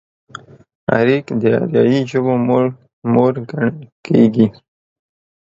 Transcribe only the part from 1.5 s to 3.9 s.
اريايي ژبو مور ګڼل